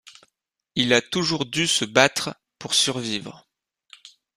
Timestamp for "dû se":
1.45-1.85